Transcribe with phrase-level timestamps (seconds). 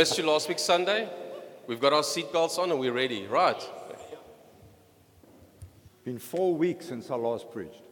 [0.00, 1.06] Missed you last week Sunday.
[1.66, 3.26] We've got our seatbelts on and we're ready.
[3.26, 3.62] Right.
[6.06, 7.82] Been four weeks since I last preached.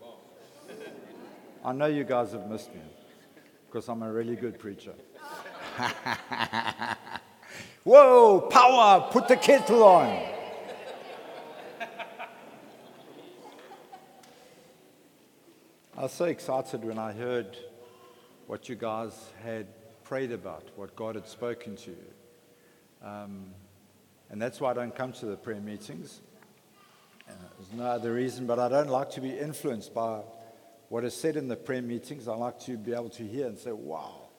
[1.63, 2.81] I know you guys have missed me
[3.67, 4.95] because I'm a really good preacher.
[7.85, 10.31] Whoa, power, put the kettle on.
[15.95, 17.59] I was so excited when I heard
[18.47, 19.13] what you guys
[19.45, 19.67] had
[20.09, 23.07] prayed about, what God had spoken to you.
[23.07, 23.53] Um,
[24.31, 26.23] and that's why I don't come to the prayer meetings.
[27.29, 30.23] Uh, there's no other reason, but I don't like to be influenced by
[30.89, 32.27] what is said in the prayer meetings.
[32.27, 34.31] I like to be able to hear and say, wow.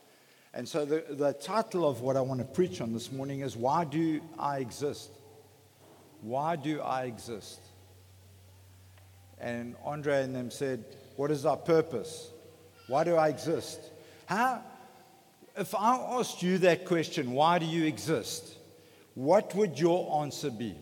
[0.55, 3.55] And so the, the title of what I want to preach on this morning is
[3.55, 5.11] Why Do I Exist?
[6.21, 7.61] Why do I exist?
[9.39, 10.83] And Andre and them said,
[11.15, 12.31] What is our purpose?
[12.87, 13.79] Why do I exist?
[14.25, 14.61] How,
[15.59, 18.55] if I asked you that question, why do you exist?
[19.13, 20.75] What would your answer be?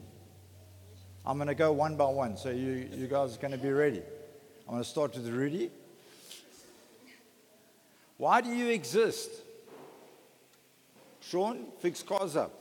[1.25, 3.71] I'm going to go one by one, so you, you guys are going to be
[3.71, 4.01] ready.
[4.67, 5.71] I'm going to start with Rudy.
[8.17, 9.31] Why do you exist?
[11.21, 12.53] Sean, fix cars up.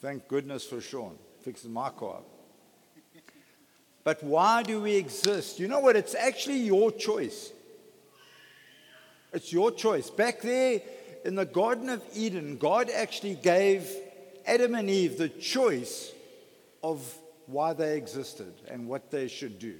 [0.00, 1.18] Thank goodness for Sean.
[1.42, 2.26] Fixes my car up.
[4.04, 5.58] But why do we exist?
[5.58, 5.96] You know what?
[5.96, 7.52] It's actually your choice.
[9.32, 10.10] It's your choice.
[10.10, 10.80] Back there
[11.24, 13.90] in the Garden of Eden, God actually gave
[14.46, 16.12] Adam and Eve the choice
[16.82, 17.14] of
[17.46, 19.76] why they existed and what they should do.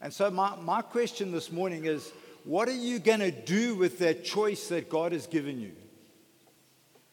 [0.00, 2.10] And so, my, my question this morning is
[2.44, 5.72] what are you going to do with that choice that God has given you?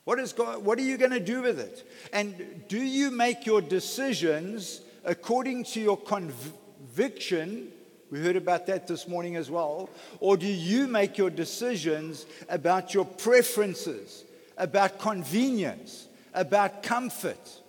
[0.06, 1.88] What, is God, what are you going to do with it?
[2.12, 7.72] And do you make your decisions according to your conviction?
[8.12, 9.90] We heard about that this morning as well.
[10.20, 14.24] Or do you make your decisions about your preferences,
[14.58, 17.62] about convenience, about comfort?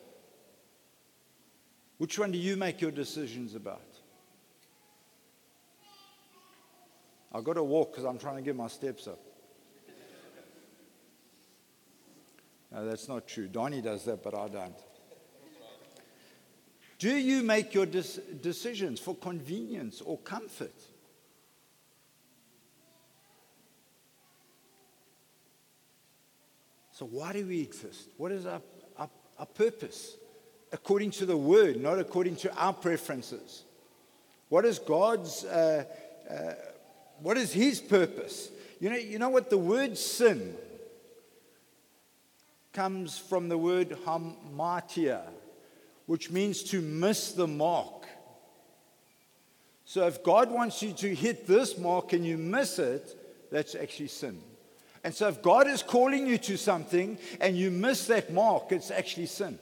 [1.98, 3.82] Which one do you make your decisions about?
[7.32, 9.20] I've got to walk because I'm trying to get my steps up.
[12.72, 13.48] No, that's not true.
[13.48, 14.76] Donnie does that, but I don't.
[17.00, 20.74] Do you make your decisions for convenience or comfort?
[26.92, 28.10] So, why do we exist?
[28.18, 28.60] What is our,
[28.98, 30.18] our, our purpose?
[30.72, 33.62] According to the word, not according to our preferences.
[34.50, 35.84] What is God's, uh,
[36.30, 36.52] uh,
[37.20, 38.50] what is His purpose?
[38.78, 39.48] You know, you know what?
[39.48, 40.54] The word sin
[42.74, 45.22] comes from the word hamartia,
[46.10, 48.04] which means to miss the mark.
[49.84, 53.16] So if God wants you to hit this mark and you miss it,
[53.52, 54.40] that's actually sin.
[55.04, 58.90] And so if God is calling you to something and you miss that mark, it's
[58.90, 59.56] actually sin.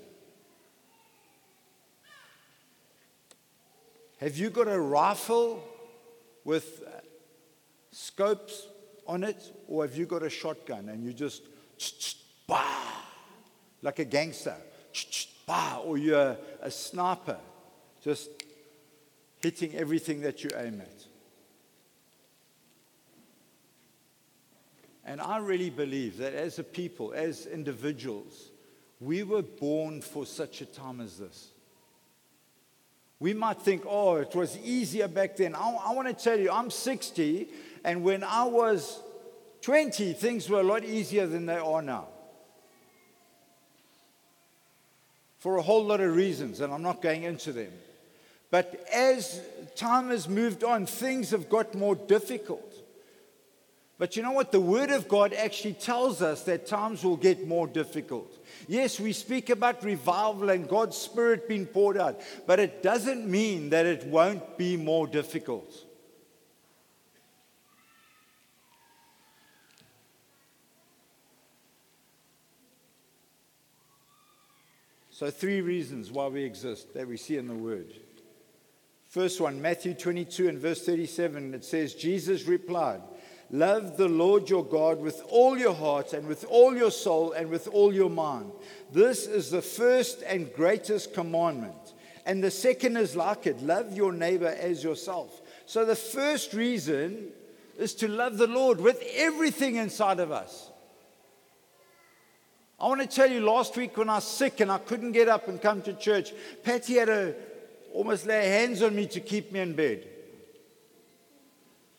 [4.17, 5.63] Have you got a rifle
[6.47, 6.83] with
[7.93, 8.69] scopes
[9.07, 11.43] on it, or have you got a shotgun and you just
[12.47, 12.65] bah,
[13.83, 14.57] like a gangster,
[15.49, 17.39] bah, or you're a, sniper,
[18.05, 18.29] just
[19.41, 21.05] hitting everything that you aim at?
[25.05, 28.51] And I really believe that as a people, as individuals,
[29.01, 31.49] we were born for such a time as this.
[33.19, 35.55] We might think, oh, it was easier back then.
[35.55, 37.49] I, I want to tell you, I'm 60,
[37.85, 39.01] and when I was
[39.63, 42.09] 20, things were a lot easier than they are now.
[45.39, 47.73] For a whole lot of reasons, and I'm not going into them.
[48.51, 49.41] But as
[49.77, 52.75] time has moved on, things have got more difficult.
[53.99, 54.53] But you know what?
[54.53, 58.33] The Word of God actually tells us that times will get more difficult.
[58.69, 63.71] Yes, we speak about revival and God's Spirit being poured out, but it doesn't mean
[63.71, 65.85] that it won't be more difficult.
[75.19, 77.93] So, three reasons why we exist that we see in the Word.
[79.09, 83.01] First one, Matthew 22 and verse 37, it says, Jesus replied,
[83.51, 87.51] Love the Lord your God with all your heart and with all your soul and
[87.51, 88.53] with all your mind.
[88.93, 91.95] This is the first and greatest commandment.
[92.25, 95.43] And the second is like it love your neighbor as yourself.
[95.67, 97.33] So the first reason
[97.77, 100.68] is to love the Lord with everything inside of us.
[102.81, 105.29] I want to tell you last week when I was sick and I couldn't get
[105.29, 106.33] up and come to church,
[106.63, 107.35] Patty had to
[107.93, 110.07] almost lay hands on me to keep me in bed.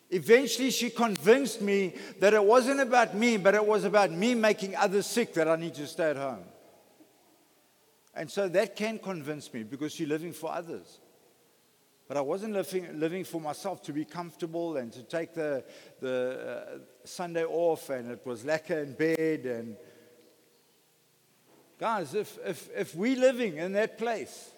[0.08, 4.74] Eventually, she convinced me that it wasn't about me, but it was about me making
[4.74, 6.44] others sick that I need to stay at home.
[8.14, 10.98] And so that can convince me because you're living for others.
[12.08, 15.62] But I wasn't living, living for myself to be comfortable and to take the,
[16.00, 16.40] the
[16.74, 19.46] uh, Sunday off, and it was lekker in bed.
[19.46, 19.76] And
[21.80, 24.50] guys, if, if, if we're living in that place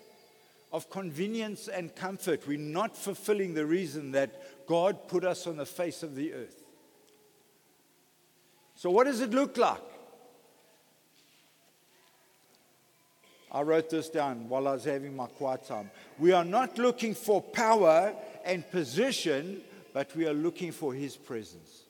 [0.73, 5.67] of convenience and comfort, we're not fulfilling the reason that God put us on the
[5.67, 6.65] face of the earth.
[8.75, 9.81] So, what does it look like?
[13.53, 15.91] I wrote this down while I was having my quiet time.
[16.19, 18.15] We are not looking for power
[18.45, 19.61] and position,
[19.93, 21.83] but we are looking for His presence.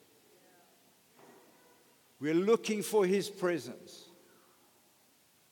[2.19, 4.02] We're looking for His presence.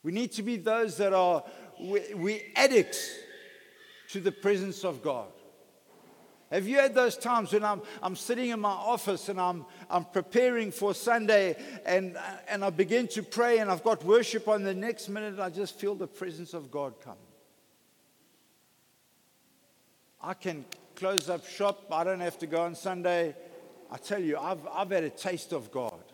[0.02, 1.44] We need to be those that are,
[1.80, 3.16] we, we addicts
[4.10, 5.28] to the presence of God.
[6.50, 10.04] Have you had those times when I'm, I'm sitting in my office and I'm, I'm
[10.04, 11.56] preparing for Sunday
[11.86, 15.48] and, and I begin to pray and I've got worship on the next minute, I
[15.48, 17.16] just feel the presence of God come.
[20.20, 23.34] I can close up shop, I don't have to go on Sunday.
[23.90, 26.11] I tell you, I've, I've had a taste of God.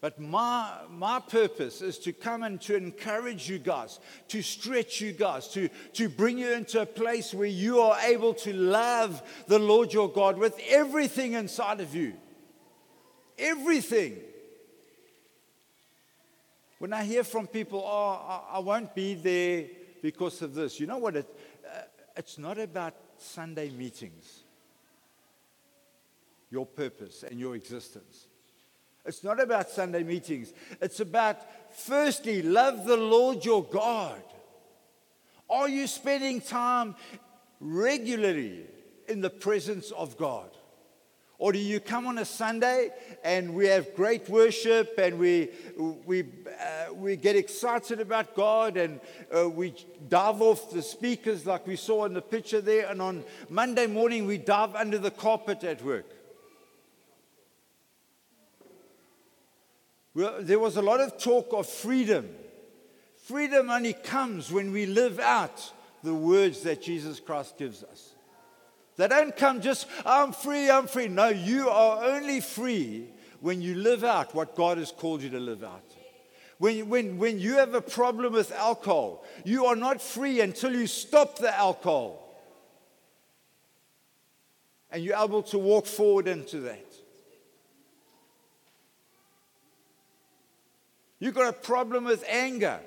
[0.00, 5.12] But my, my purpose is to come and to encourage you guys, to stretch you
[5.12, 9.58] guys, to, to bring you into a place where you are able to love the
[9.58, 12.14] Lord your God with everything inside of you.
[13.38, 14.16] Everything.
[16.78, 19.66] When I hear from people, oh, I, won't be there
[20.00, 21.14] because of this, you know what?
[21.14, 21.82] It, uh,
[22.16, 24.44] it's not about Sunday meetings,
[26.50, 28.28] your purpose and your existence.
[29.04, 30.52] It's not about Sunday meetings.
[30.80, 31.38] It's about,
[31.72, 34.22] firstly, love the Lord your God.
[35.48, 36.94] Are you spending time
[37.60, 38.66] regularly
[39.08, 40.50] in the presence of God?
[41.38, 42.90] Or do you come on a Sunday
[43.24, 45.48] and we have great worship and we,
[46.04, 49.00] we, uh, we get excited about God and
[49.34, 49.74] uh, we
[50.10, 54.26] dive off the speakers like we saw in the picture there, and on Monday morning
[54.26, 56.19] we dive under the carpet at work?
[60.14, 62.28] There was a lot of talk of freedom.
[63.24, 65.72] Freedom only comes when we live out
[66.02, 68.14] the words that Jesus Christ gives us.
[68.96, 71.08] They don't come just, I'm free, I'm free.
[71.08, 73.08] No, you are only free
[73.40, 75.84] when you live out what God has called you to live out.
[76.58, 80.86] When, when, when you have a problem with alcohol, you are not free until you
[80.86, 82.16] stop the alcohol.
[84.90, 86.89] And you're able to walk forward into that.
[91.20, 92.80] You've got a problem with anger.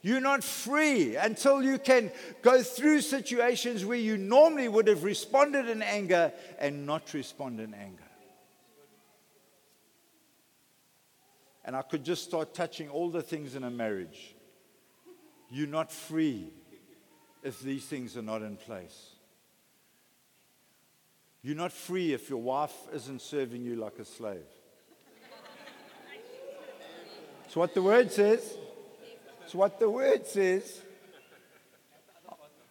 [0.00, 2.10] You're not free until you can
[2.40, 7.74] go through situations where you normally would have responded in anger and not respond in
[7.74, 8.02] anger.
[11.64, 14.34] And I could just start touching all the things in a marriage.
[15.50, 16.52] You're not free
[17.42, 19.10] if these things are not in place.
[21.42, 24.46] You're not free if your wife isn't serving you like a slave.
[27.48, 28.58] It's what the word says.
[29.42, 30.82] It's what the word says.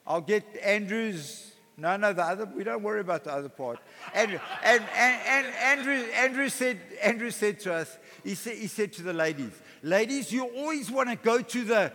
[0.06, 1.52] I'll get Andrew's.
[1.78, 2.46] No, no, the other.
[2.46, 3.80] We don't worry about the other part.
[4.14, 5.48] And, and, and, and
[5.80, 10.32] Andrew, Andrew, said, Andrew said to us, he said, he said to the ladies, Ladies,
[10.32, 11.92] you always want to go to the,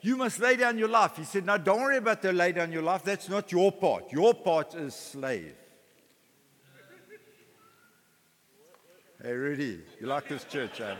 [0.00, 1.18] you must lay down your life.
[1.18, 3.04] He said, No, don't worry about the lay down your life.
[3.04, 4.10] That's not your part.
[4.10, 5.52] Your part is slave.
[9.22, 10.94] Hey, Rudy, you like this church, eh?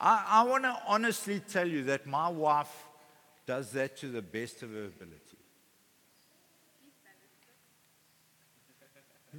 [0.00, 2.84] I, I want to honestly tell you that my wife
[3.46, 5.20] does that to the best of her ability.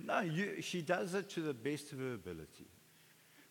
[0.05, 2.67] No, you, she does it to the best of her ability.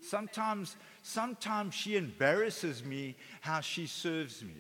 [0.00, 4.54] Sometimes, sometimes she embarrasses me how she serves me.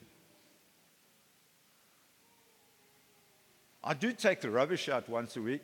[3.84, 5.62] I do take the rubbish out once a week.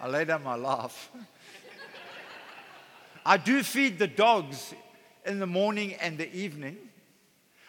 [0.00, 1.10] I lay down my laugh.
[3.24, 4.74] I do feed the dogs
[5.26, 6.76] in the morning and the evening.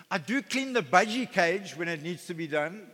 [0.09, 2.87] I do clean the budgie cage when it needs to be done.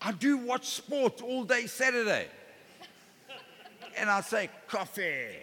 [0.00, 2.26] I do watch sport all day Saturday.
[3.96, 5.36] And I say, coffee,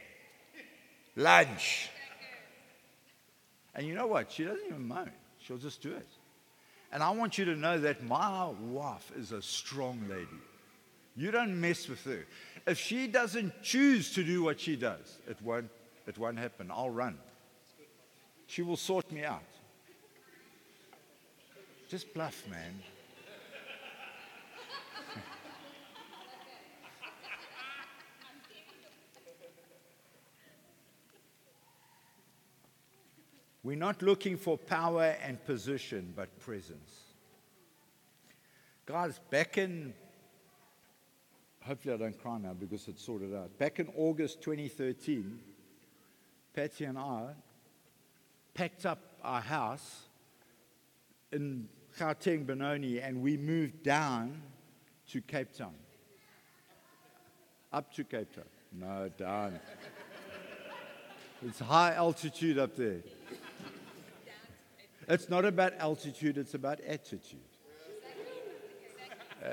[1.16, 1.90] lunch.
[3.74, 4.32] And you know what?
[4.32, 5.12] She doesn't even moan.
[5.40, 6.08] She'll just do it.
[6.92, 10.28] And I want you to know that my wife is a strong lady.
[11.16, 12.26] You don't mess with her.
[12.68, 15.70] If she doesn't choose to do what she does, it won't,
[16.06, 16.70] it won't happen.
[16.72, 17.18] I'll run.
[18.48, 19.42] She will sort me out.
[21.90, 22.74] Just bluff, man.
[33.64, 37.00] We're not looking for power and position, but presence.
[38.86, 39.94] Guys, back in,
[41.62, 43.58] hopefully I don't cry now because it's sorted out.
[43.58, 45.40] Back in August 2013,
[46.54, 47.30] Patty and I
[48.54, 50.04] packed up our house
[51.32, 51.68] in
[51.98, 54.42] Gauteng, Benoni, and we moved down
[55.10, 55.74] to Cape Town.
[57.72, 58.46] Up to Cape Town.
[58.72, 59.60] No, down.
[61.46, 63.02] It's high altitude up there.
[65.08, 67.40] It's not about altitude, it's about attitude.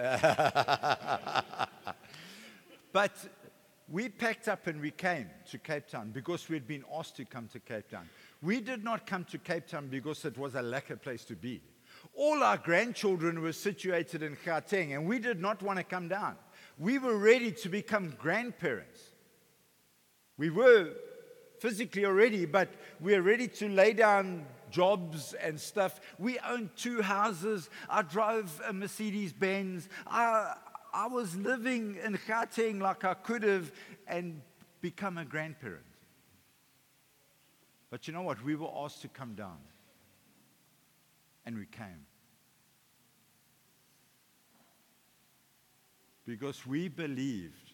[2.93, 3.13] but
[3.89, 7.25] we packed up and we came to Cape Town because we had been asked to
[7.25, 8.09] come to Cape Town.
[8.43, 11.63] We did not come to Cape Town because it was a lekker place to be.
[12.15, 16.37] All our grandchildren were situated in Gauteng, and we did not want to come down.
[16.79, 19.01] We were ready to become grandparents.
[20.39, 20.93] We were
[21.59, 22.71] physically already, but
[23.01, 26.01] we are ready to lay down jobs and stuff.
[26.19, 27.69] We owned two houses.
[27.89, 29.89] I drove a Mercedes Benz.
[30.07, 30.55] I,
[30.95, 33.71] I was living in Gauteng like I could have
[34.07, 34.41] and
[34.81, 35.85] become a grandparent.
[37.91, 38.43] But you know what?
[38.45, 39.59] We were asked to come down.
[41.45, 42.07] And we came.
[46.25, 47.73] Because we believed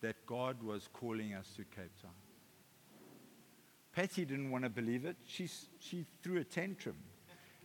[0.00, 2.12] that God was calling us to Cape Town.
[3.92, 5.16] Patty didn't want to believe it.
[5.26, 6.96] She, she threw a tantrum.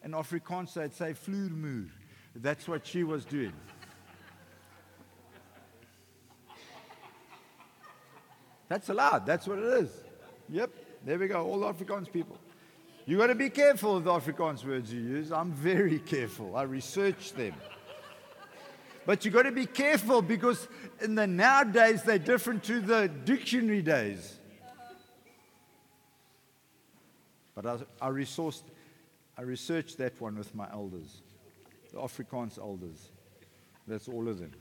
[0.04, 1.90] In Afrikaans, they'd say, vloermoer.
[2.36, 3.54] That's what she was doing.
[8.68, 9.26] That's allowed.
[9.26, 10.05] That's what it is.
[10.50, 10.70] Yep.
[11.06, 11.46] There we go.
[11.46, 12.38] All Afrikaans people.
[13.06, 15.32] You got to be careful of the Afrikaans words you use.
[15.32, 16.56] I'm very careful.
[16.56, 17.54] I research them.
[19.06, 20.68] But you got to be careful because
[21.02, 24.40] in the nowadays they're different to the dictionary days.
[27.54, 28.64] But I, I, resourced,
[29.38, 31.22] I researched that one with my elders,
[31.94, 33.12] the Afrikaans elders.
[33.88, 34.52] That's all of them.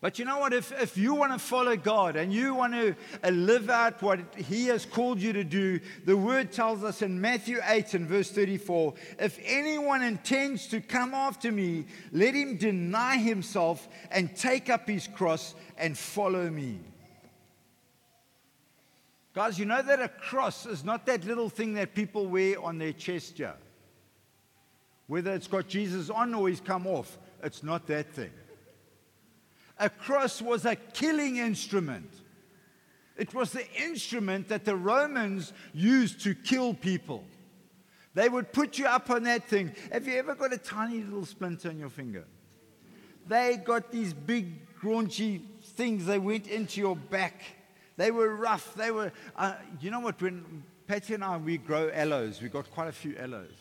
[0.00, 0.52] But you know what?
[0.52, 4.20] If, if you want to follow God and you want to uh, live out what
[4.36, 8.30] He has called you to do, the word tells us in Matthew 8 and verse
[8.30, 14.86] 34 if anyone intends to come after me, let him deny himself and take up
[14.86, 16.78] his cross and follow me.
[19.34, 22.78] Guys, you know that a cross is not that little thing that people wear on
[22.78, 23.54] their chest here.
[25.06, 28.30] Whether it's got Jesus on or he's come off, it's not that thing.
[29.78, 32.10] A cross was a killing instrument.
[33.16, 37.24] It was the instrument that the Romans used to kill people.
[38.14, 39.74] They would put you up on that thing.
[39.92, 42.24] Have you ever got a tiny little splinter on your finger?
[43.26, 47.42] They got these big, raunchy things, they went into your back
[47.96, 48.74] they were rough.
[48.74, 52.70] They were, uh, you know what, when Patty and I, we grow aloes, we got
[52.70, 53.54] quite a few aloes.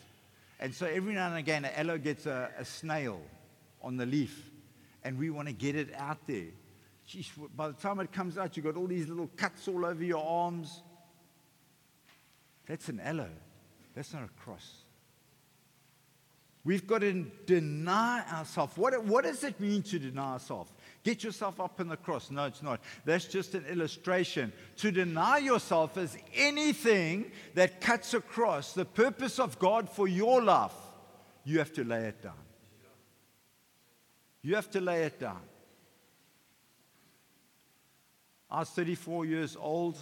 [0.60, 3.22] And so every now and again, an aloe gets a, a snail
[3.81, 4.50] on the leaf,
[5.05, 6.47] and we want to get it out there.
[7.07, 10.03] Jeez, by the time it comes out, you've got all these little cuts all over
[10.03, 10.81] your arms.
[12.65, 13.29] That's an aloe.
[13.93, 14.81] That's not a cross.
[16.63, 18.75] We've got to deny ourselves.
[18.75, 20.71] What, what does it mean to deny ourselves?
[21.03, 22.31] Get yourself up on the cross.
[22.31, 22.81] No, it's not.
[23.05, 24.51] That's just an illustration.
[24.77, 30.74] To deny yourself is anything that cuts across the purpose of God for your life.
[31.43, 32.33] You have to lay it down.
[34.46, 35.42] You have to lay it down.
[38.52, 39.98] I was 34 years old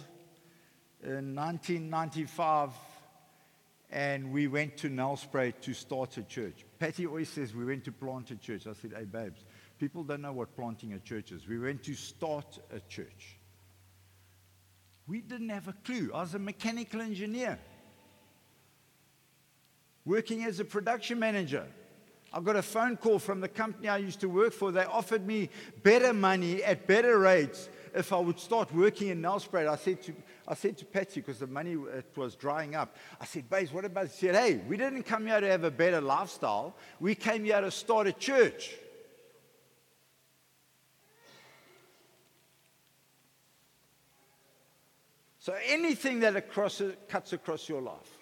[1.02, 2.70] in 1995,
[3.90, 6.66] and we went to Nelspruit to start a church.
[6.78, 8.66] Patty always says we went to plant a church.
[8.66, 9.42] I said, hey, babes,
[9.78, 11.48] People don't know what planting a church is.
[11.48, 13.38] We went to start a church.
[15.06, 16.10] We didn't have a clue.
[16.14, 17.58] I was a mechanical engineer
[20.04, 21.66] working as a production manager.
[22.34, 24.72] I got a phone call from the company I used to work for.
[24.72, 25.50] They offered me
[25.84, 29.68] better money at better rates if I would start working in Nelspruit.
[29.68, 30.14] I said to,
[30.48, 33.84] I said to Patsy, because the money it was drying up, I said, Bays, what
[33.84, 34.10] about?
[34.10, 36.74] She said, hey, we didn't come here to have a better lifestyle.
[36.98, 38.74] We came here to start a church.
[45.38, 48.13] So anything that across, cuts across your life.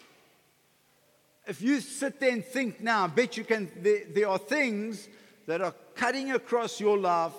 [1.46, 5.08] If you sit there and think now, I bet you can, there, there are things
[5.46, 7.32] that are cutting across your life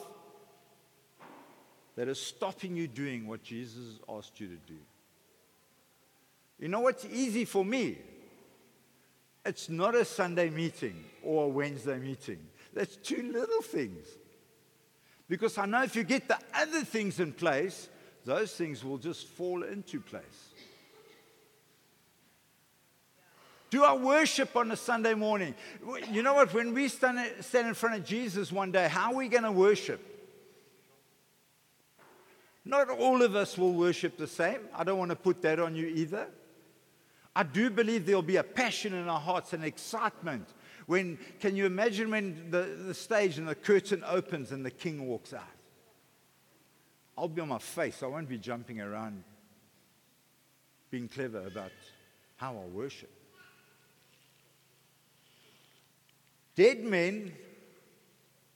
[1.95, 4.77] that are stopping you doing what Jesus asked you to do.
[6.59, 7.97] You know what's easy for me?
[9.45, 12.39] It's not a Sunday meeting or a Wednesday meeting.
[12.73, 14.07] That's two little things.
[15.27, 17.89] Because I know if you get the other things in place,
[18.25, 20.52] those things will just fall into place.
[23.73, 25.55] Do I worship on a Sunday morning?
[26.11, 26.53] You know what?
[26.53, 29.51] When we stand, stand in front of Jesus one day, how are we going to
[29.51, 29.99] worship?
[32.63, 34.59] Not all of us will worship the same.
[34.75, 36.27] I don't want to put that on you either.
[37.35, 40.47] I do believe there'll be a passion in our hearts and excitement.
[40.85, 45.07] When, can you imagine when the, the stage and the curtain opens and the king
[45.07, 45.41] walks out?
[47.17, 48.03] I'll be on my face.
[48.03, 49.23] I won't be jumping around
[50.91, 51.71] being clever about
[52.37, 53.09] how I worship.
[56.55, 57.33] Dead men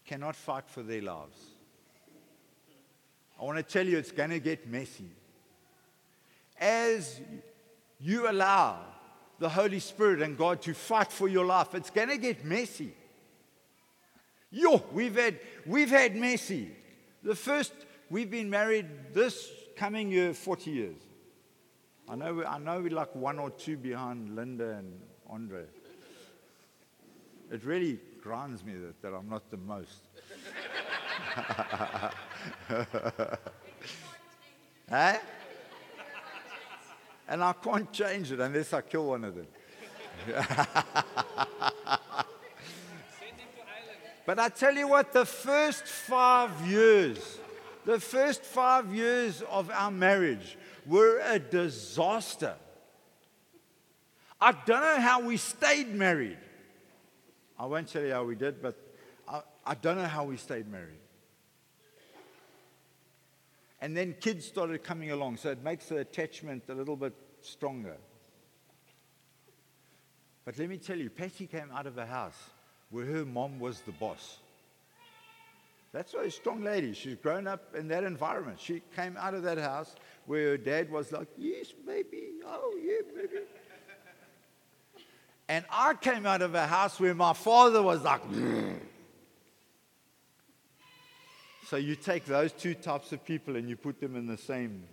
[0.05, 1.37] cannot fight for their lives.
[3.39, 5.09] I want to tell you it's going to get messy.
[6.59, 7.19] As
[7.99, 8.79] you allow
[9.39, 12.93] the Holy Spirit and God to fight for your life, it's going to get messy.
[14.49, 16.71] Yo, we've had, we've had messy.
[17.21, 17.73] The first,
[18.09, 21.01] we've been married this coming year 40 years.
[22.09, 24.99] I know, I know we're like one or two behind Linda and
[25.29, 25.65] Andre.
[27.49, 30.01] It really grinds me that, that I'm not the most.
[34.91, 35.17] eh?
[37.29, 39.47] And I can't change it unless I kill one of them.
[44.25, 47.39] but I tell you what, the first five years,
[47.85, 52.55] the first five years of our marriage were a disaster.
[54.39, 56.37] I don't know how we stayed married.
[57.59, 58.77] I won't tell you how we did, but
[59.27, 60.99] I, I don't know how we stayed married.
[63.81, 67.97] And then kids started coming along, so it makes the attachment a little bit stronger.
[70.45, 72.41] But let me tell you, Patty came out of a house
[72.89, 74.39] where her mom was the boss.
[75.91, 76.93] That's why a strong lady.
[76.93, 78.59] She's grown up in that environment.
[78.59, 82.29] She came out of that house where her dad was like, Yes, baby.
[82.45, 83.43] Oh, yeah, baby.
[85.49, 88.79] And I came out of a house where my father was like, mm.
[91.65, 94.83] so you take those two types of people and you put them in the same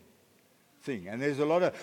[0.83, 1.09] thing.
[1.09, 1.75] And there's a lot of.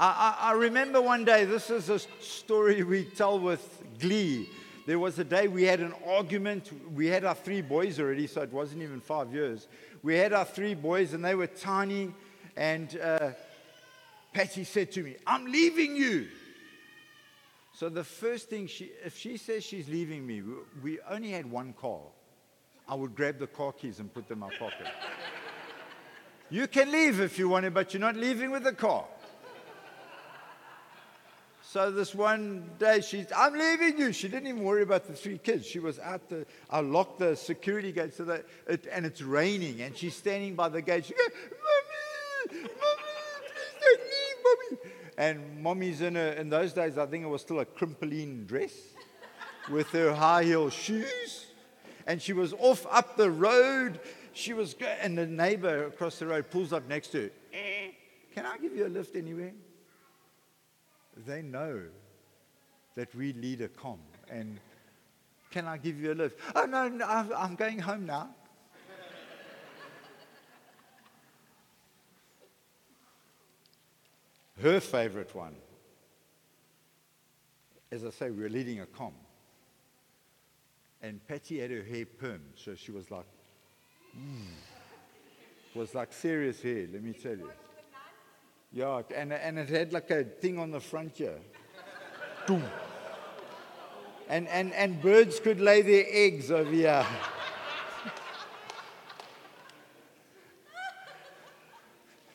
[0.00, 4.48] I, I, I remember one day, this is a story we tell with glee.
[4.88, 6.70] There was a day we had an argument.
[6.94, 9.68] We had our three boys already, so it wasn't even five years.
[10.02, 12.14] We had our three boys, and they were tiny.
[12.56, 13.32] And uh,
[14.32, 16.28] Patty said to me, I'm leaving you.
[17.74, 20.42] So the first thing she, if she says she's leaving me,
[20.82, 22.00] we, only had one car.
[22.88, 24.86] I would grab the car keys and put them in my pocket.
[26.48, 29.04] you can leave if you want to, but you're not leaving with the car.
[31.70, 34.10] So this one day, she's, I'm leaving you.
[34.14, 35.66] She didn't even worry about the three kids.
[35.66, 39.82] She was out the, I locked the security gate so that, it, and it's raining,
[39.82, 41.04] and she's standing by the gate.
[41.04, 42.70] She goes, Mommy, Mommy,
[43.44, 44.92] please don't leave, Mommy.
[45.18, 48.72] And Mommy's in a, in those days, I think it was still a crimpoline dress
[49.70, 51.48] with her high heel shoes.
[52.06, 54.00] And she was off up the road.
[54.32, 57.30] She was, and the neighbor across the road pulls up next to her.
[57.52, 57.90] Eh,
[58.34, 59.52] can I give you a lift anywhere?
[61.26, 61.82] They know
[62.94, 63.98] that we lead a com.
[64.30, 64.58] And
[65.50, 66.38] can I give you a lift?
[66.54, 68.30] Oh, no, no I'm going home now.
[74.60, 75.54] Her favorite one,
[77.92, 79.12] as I say, we were leading a com.
[81.00, 83.26] And Patty had her hair permed, so she was like,
[84.18, 85.76] mm.
[85.76, 87.50] was like serious hair, let me tell you.
[88.72, 91.38] Yeah, and, and it had like a thing on the front here.
[94.28, 97.06] and, and, and birds could lay their eggs over here.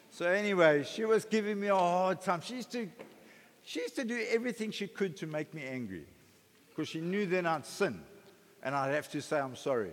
[0.10, 2.42] so anyway, she was giving me a hard time.
[2.42, 2.90] She used to,
[3.64, 6.08] she used to do everything she could to make me angry
[6.70, 8.02] because she knew then I'd sin
[8.64, 9.92] and I'd have to say I'm sorry.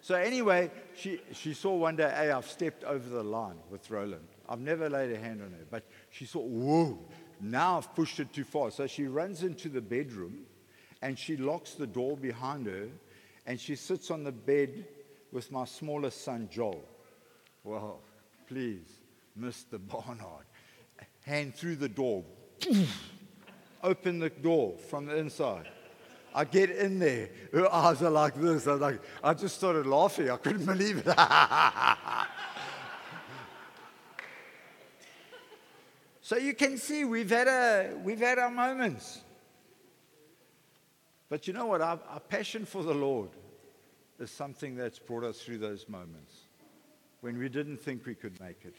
[0.00, 4.26] So anyway, she, she saw one day, hey, I've stepped over the line with Rowland.
[4.48, 6.98] I've never laid a hand on her, but she thought, whoa,
[7.40, 8.70] now I've pushed it too far.
[8.70, 10.46] So she runs into the bedroom
[11.02, 12.88] and she locks the door behind her
[13.46, 14.84] and she sits on the bed
[15.32, 16.84] with my smallest son, Joel.
[17.64, 18.00] Well,
[18.48, 18.86] please,
[19.38, 19.78] Mr.
[19.78, 20.46] Barnard,
[21.24, 22.24] hand through the door,
[23.82, 25.68] open the door from the inside.
[26.34, 27.30] I get in there.
[27.52, 28.66] Her eyes are like this.
[28.66, 30.30] I'm like, I just started laughing.
[30.30, 31.06] I couldn't believe it.
[36.26, 39.20] So you can see we've had, a, we've had our moments.
[41.28, 41.80] But you know what?
[41.80, 43.28] Our, our passion for the Lord
[44.18, 46.34] is something that's brought us through those moments
[47.20, 48.74] when we didn't think we could make it.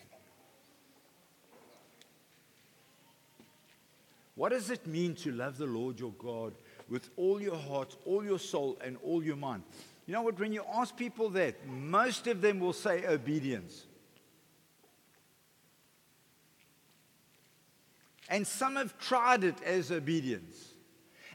[4.36, 6.52] What does it mean to love the Lord your God
[6.90, 9.64] with all your heart, all your soul, and all your mind?
[10.06, 10.38] You know what?
[10.38, 13.86] When you ask people that, most of them will say obedience.
[18.30, 20.74] And some have tried it as obedience.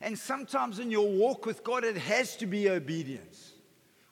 [0.00, 3.52] And sometimes in your walk with God, it has to be obedience.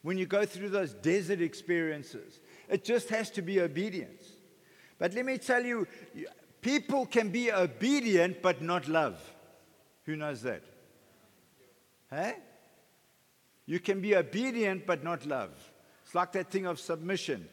[0.02, 4.22] When you go through those desert experiences, it just has to be obedience.
[4.98, 5.86] But let me tell you,
[6.62, 9.20] people can be obedient but not love.
[10.04, 10.62] Who knows that?
[12.08, 12.36] Hey?
[13.66, 15.50] You can be obedient but not love.
[16.04, 17.48] It's like that thing of submission.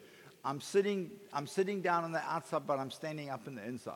[0.45, 3.95] I'm sitting, I'm sitting down on the outside, but I'm standing up in the inside.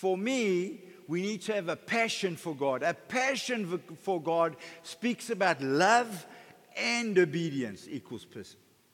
[0.00, 2.82] For me, we need to have a passion for God.
[2.82, 6.26] A passion for God speaks about love
[6.74, 8.26] and obedience equals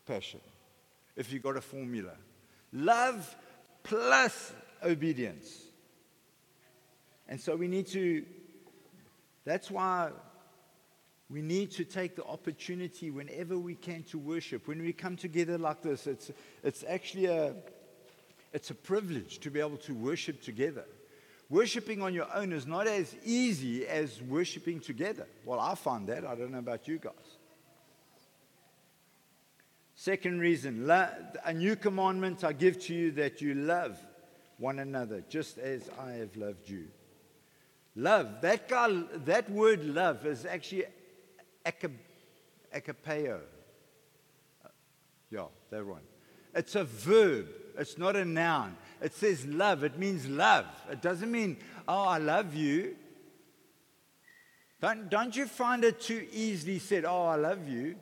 [0.05, 0.41] passion.
[1.15, 2.11] If you've got a formula,
[2.73, 3.37] love
[3.85, 5.67] plus obedience.
[7.29, 8.25] And so we need to,
[9.45, 10.11] that's why
[11.31, 14.67] we need to take the opportunity whenever we can to worship.
[14.67, 16.33] When we come together like this, it's,
[16.65, 17.55] it's actually a,
[18.57, 20.87] it's a privilege to be able to worship together.
[21.51, 25.27] Worshipping on your own is not as easy as worshiping together.
[25.45, 26.25] Well, I find that.
[26.25, 27.13] I don't know about you guys.
[29.95, 33.99] Second reason, a new commandment I give to you that you love
[34.57, 36.87] one another, just as I have loved you.
[37.95, 40.87] Love, that, guy, that word love is actually
[41.67, 43.39] agapeo.
[44.65, 44.69] Uh,
[45.31, 46.01] yeah, that one.
[46.55, 48.77] It's a verb, it's not a noun.
[49.01, 49.85] It says love.
[49.85, 50.67] It means love.
[50.91, 52.97] It doesn't mean, oh, I love you.
[54.81, 57.97] Don't, don't you find it too easily said, oh, I love you?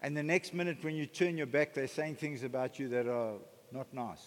[0.00, 3.06] And the next minute, when you turn your back, they're saying things about you that
[3.06, 3.34] are
[3.70, 4.24] not nice.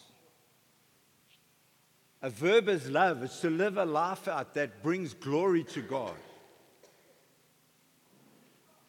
[2.22, 6.16] A verb is love, it's to live a life out that brings glory to God.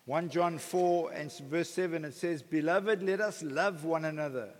[0.07, 4.51] 1 John 4 and verse 7, it says, Beloved, let us love one another.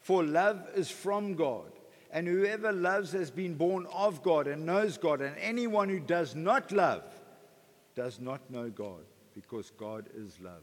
[0.00, 1.70] For love is from God.
[2.12, 5.20] And whoever loves has been born of God and knows God.
[5.20, 7.04] And anyone who does not love
[7.94, 10.62] does not know God, because God is love.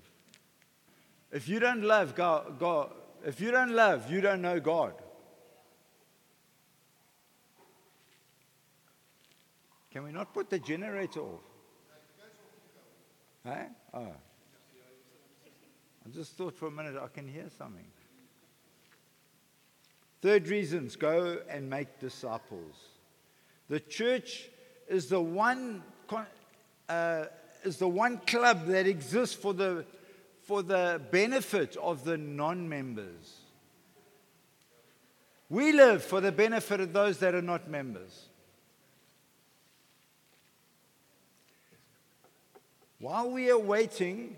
[1.32, 2.92] If you don't love God, God
[3.26, 4.94] if you don't love, you don't know God.
[9.92, 11.42] Can we not put the generator off?
[13.44, 13.68] Hey?
[13.94, 14.14] Oh.
[16.06, 17.86] I just thought for a minute I can hear something.
[20.22, 22.76] Third reasons go and make disciples.
[23.70, 24.50] The church
[24.88, 25.84] is the one,
[26.90, 27.26] uh,
[27.64, 29.86] is the one club that exists for the,
[30.44, 33.42] for the benefit of the non members.
[35.50, 38.26] We live for the benefit of those that are not members.
[43.00, 44.36] While we are waiting,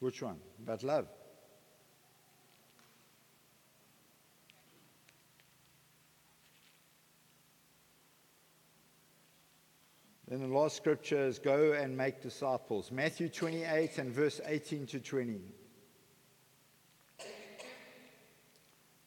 [0.00, 0.36] which one?
[0.62, 1.06] About love.
[10.28, 12.92] Then the last scripture is go and make disciples.
[12.92, 15.40] Matthew 28 and verse 18 to 20.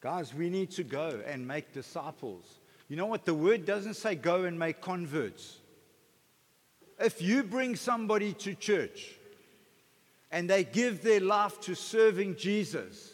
[0.02, 2.44] Guys, we need to go and make disciples.
[2.88, 3.26] You know what?
[3.26, 5.60] The word doesn't say go and make converts.
[7.00, 9.16] If you bring somebody to church
[10.32, 13.11] and they give their life to serving Jesus,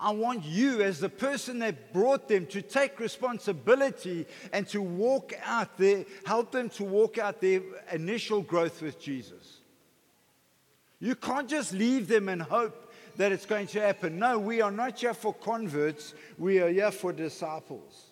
[0.00, 5.32] I want you, as the person that brought them, to take responsibility and to walk
[5.44, 9.58] out there, help them to walk out their initial growth with Jesus.
[11.00, 14.18] You can't just leave them and hope that it's going to happen.
[14.18, 18.07] No, we are not here for converts, we are here for disciples.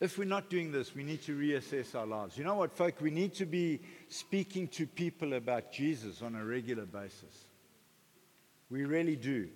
[0.00, 2.38] If we're not doing this, we need to reassess our lives.
[2.38, 3.00] You know what, folk?
[3.00, 7.46] We need to be speaking to people about Jesus on a regular basis.
[8.70, 9.48] We really do.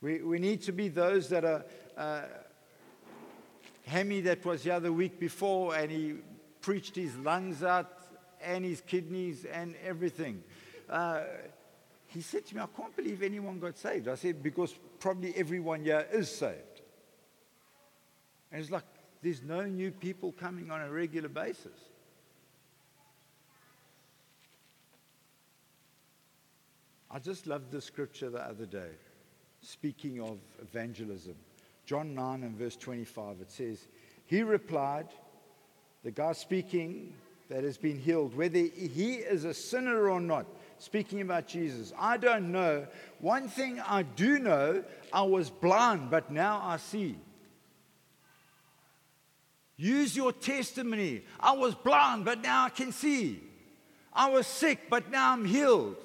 [0.00, 1.64] We, we need to be those that are.
[1.96, 2.22] Uh,
[3.84, 6.14] Hemi, that was the week before, and he
[6.60, 7.90] preached his lungs out
[8.40, 10.42] and his kidneys and everything.
[10.88, 11.22] Uh,
[12.06, 14.08] he said to me, I can't believe anyone got saved.
[14.08, 16.71] I said, because probably everyone here is saved.
[18.52, 18.84] And it's like
[19.22, 21.78] there's no new people coming on a regular basis.
[27.10, 28.90] I just loved the scripture the other day,
[29.60, 31.34] speaking of evangelism.
[31.84, 33.40] John 9 and verse 25.
[33.40, 33.86] It says,
[34.26, 35.08] He replied,
[36.04, 37.12] the guy speaking
[37.48, 40.46] that has been healed, whether he is a sinner or not,
[40.78, 41.92] speaking about Jesus.
[41.98, 42.86] I don't know.
[43.20, 47.16] One thing I do know I was blind, but now I see.
[49.82, 51.22] Use your testimony.
[51.40, 53.40] I was blind, but now I can see.
[54.12, 55.96] I was sick, but now I'm healed.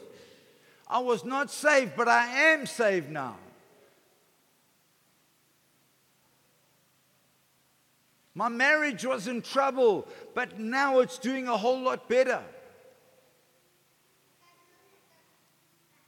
[0.87, 3.37] I was not saved, but I am saved now.
[8.33, 12.41] My marriage was in trouble, but now it's doing a whole lot better.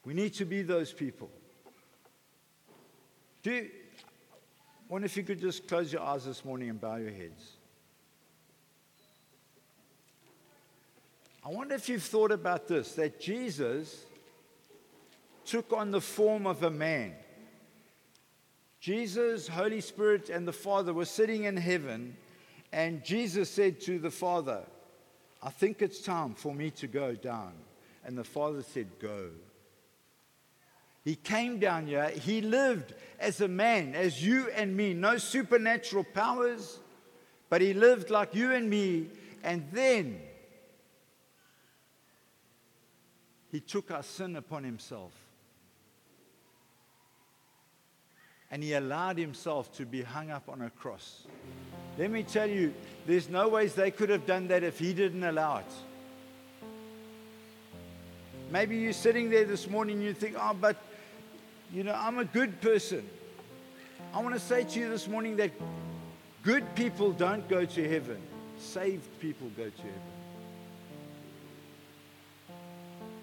[0.06, 1.30] We need to be those people.
[3.44, 3.70] Do you,
[4.90, 7.58] I wonder if you could just close your eyes this morning and bow your heads.
[11.44, 14.06] I wonder if you've thought about this that Jesus
[15.46, 17.14] took on the form of a man.
[18.80, 22.16] Jesus, Holy Spirit, and the Father were sitting in heaven,
[22.72, 24.64] and Jesus said to the Father,
[25.42, 27.54] I think it's time for me to go down.
[28.06, 29.30] And the Father said, Go.
[31.06, 32.10] He came down here.
[32.10, 34.94] He lived as a man, as you and me.
[34.94, 36.80] No supernatural powers,
[37.50, 39.08] but he lived like you and me.
[39.44, 40.20] And then
[43.52, 45.12] he took our sin upon himself.
[48.52, 51.26] and he allowed himself to be hung up on a cross.
[51.98, 52.74] Let me tell you,
[53.06, 55.72] there's no ways they could have done that if he didn't allow it.
[58.52, 60.78] Maybe you're sitting there this morning and you think, oh, but,
[61.72, 63.08] you know, I'm a good person.
[64.14, 65.52] I want to say to you this morning that
[66.42, 68.20] good people don't go to heaven,
[68.58, 70.19] saved people go to heaven.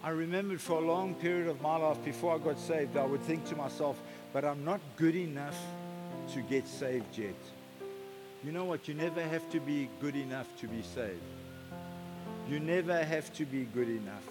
[0.07, 3.23] I remembered for a long period of my life before I got saved, I would
[3.23, 4.01] think to myself,
[4.33, 5.59] but I'm not good enough
[6.33, 7.35] to get saved yet.
[8.45, 8.87] You know what?
[8.87, 11.19] You never have to be good enough to be saved.
[12.49, 14.23] You never have to be good enough.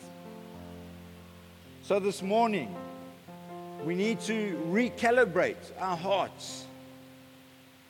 [1.84, 2.74] So this morning,
[3.84, 6.64] we need to recalibrate our hearts.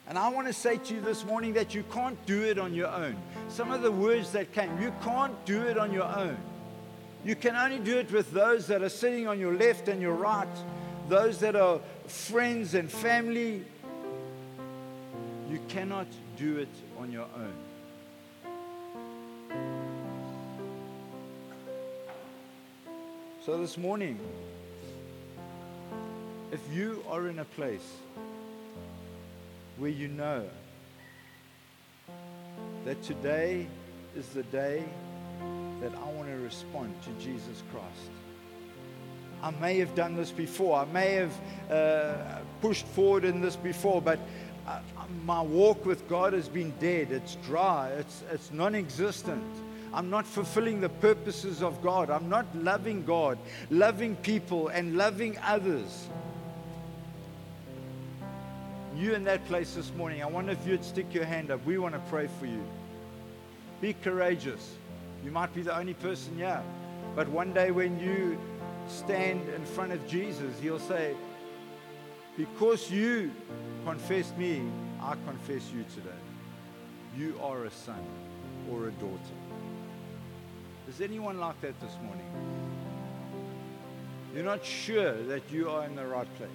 [0.08, 2.74] And I want to say to you this morning that you can't do it on
[2.74, 3.16] your own.
[3.48, 6.36] Some of the words that came, you can't do it on your own.
[7.26, 10.14] You can only do it with those that are sitting on your left and your
[10.14, 10.48] right,
[11.10, 13.66] those that are friends and family.
[15.50, 16.06] You cannot
[16.38, 17.54] do it on your own.
[23.44, 24.20] So this morning,
[26.52, 27.92] if you are in a place
[29.78, 30.44] where you know
[32.86, 33.66] that today
[34.16, 34.84] is the day
[35.86, 38.10] that I want to respond to Jesus Christ.
[39.44, 40.80] I may have done this before.
[40.80, 41.34] I may have
[41.70, 44.18] uh, pushed forward in this before, but
[44.66, 44.80] uh,
[45.26, 47.12] my walk with God has been dead.
[47.12, 47.90] It's dry.
[48.00, 49.44] It's, it's non existent.
[49.94, 52.10] I'm not fulfilling the purposes of God.
[52.10, 53.38] I'm not loving God,
[53.70, 56.08] loving people, and loving others.
[58.98, 61.64] You in that place this morning, I wonder if you'd stick your hand up.
[61.64, 62.66] We want to pray for you.
[63.82, 64.78] Be courageous.
[65.26, 66.62] You might be the only person here.
[67.16, 68.38] But one day when you
[68.88, 71.16] stand in front of Jesus, he'll say,
[72.38, 73.32] Because you
[73.86, 74.62] confessed me,
[75.02, 76.22] I confess you today.
[77.18, 78.04] You are a son
[78.72, 79.36] or a daughter.
[80.88, 82.30] Is anyone like that this morning?
[84.36, 86.52] You're not sure that you are in the right place.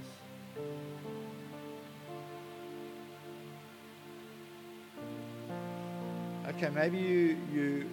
[6.51, 7.91] Okay, maybe you, you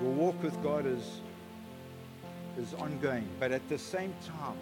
[0.00, 1.20] your walk with God is
[2.58, 3.26] is ongoing.
[3.38, 4.58] But at the same time,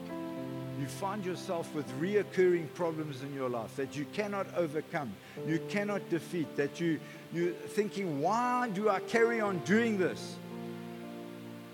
[0.79, 5.13] you find yourself with reoccurring problems in your life that you cannot overcome,
[5.47, 7.01] you cannot defeat, that you,
[7.33, 10.37] you're thinking, why do I carry on doing this?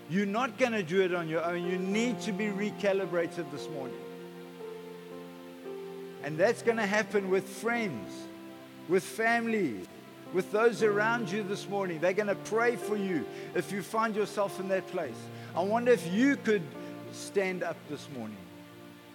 [0.09, 1.65] You're not going to do it on your own.
[1.65, 3.97] You need to be recalibrated this morning.
[6.23, 8.09] And that's going to happen with friends,
[8.87, 9.81] with family,
[10.33, 11.99] with those around you this morning.
[11.99, 15.15] They're going to pray for you if you find yourself in that place.
[15.55, 16.63] I wonder if you could
[17.11, 18.37] stand up this morning.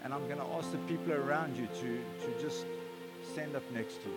[0.04, 1.81] And I'm going to ask the people around you to,
[2.26, 2.64] to just
[3.33, 4.14] stand up next to you.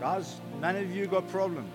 [0.00, 1.74] Guys, none of you got problems.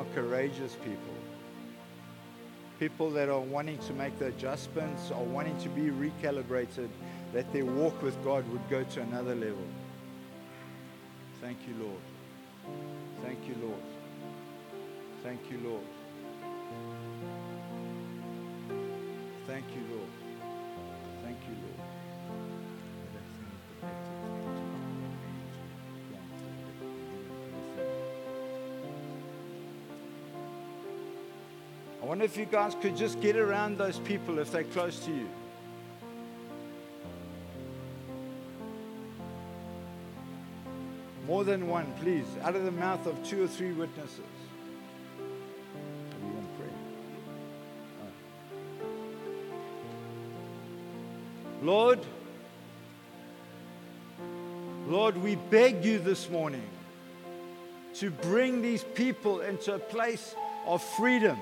[0.00, 1.14] Are courageous people.
[2.80, 6.88] people that are wanting to make the adjustments, are wanting to be recalibrated,
[7.34, 9.66] that their walk with God would go to another level.
[11.42, 12.00] Thank you, Lord.
[13.22, 13.82] Thank you, Lord.
[15.22, 15.84] Thank you, Lord.
[19.46, 19.99] Thank you, Lord.
[32.10, 35.28] Wonder if you guys could just get around those people if they're close to you.
[41.24, 44.24] More than one, please, out of the mouth of two or three witnesses.
[51.62, 52.00] Lord,
[54.88, 56.68] Lord, we beg you this morning
[57.94, 60.34] to bring these people into a place
[60.66, 61.38] of freedom.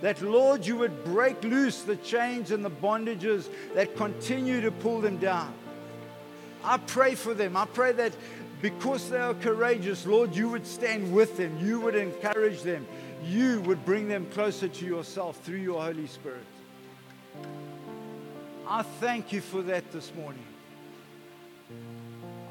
[0.00, 5.00] That, Lord, you would break loose the chains and the bondages that continue to pull
[5.00, 5.52] them down.
[6.62, 7.56] I pray for them.
[7.56, 8.12] I pray that
[8.62, 11.58] because they are courageous, Lord, you would stand with them.
[11.60, 12.86] You would encourage them.
[13.24, 16.44] You would bring them closer to yourself through your Holy Spirit.
[18.68, 20.44] I thank you for that this morning.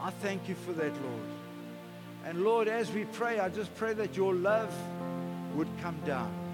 [0.01, 1.27] I thank you for that, Lord.
[2.25, 4.73] And Lord, as we pray, I just pray that your love
[5.55, 6.46] would come down.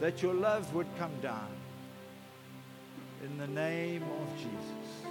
[0.00, 1.48] That your love would come down.
[3.24, 5.08] In the name of Jesus.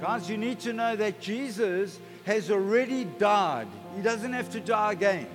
[0.00, 3.68] Guys, you need to know that Jesus has already died.
[3.96, 5.26] He doesn't have to die again.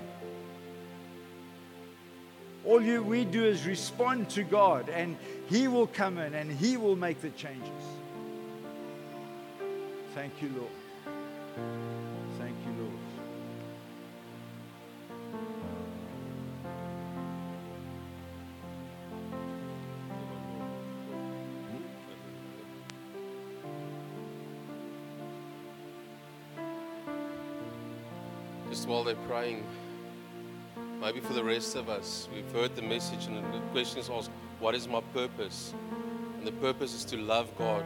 [2.66, 5.18] All you, we do is respond to God, and
[5.50, 7.84] He will come in and He will make the changes.
[10.14, 12.09] Thank you, Lord.
[28.90, 29.64] While they're praying,
[31.00, 34.32] maybe for the rest of us, we've heard the message, and the question is asked,
[34.60, 35.74] What is my purpose?
[36.38, 37.86] And the purpose is to love God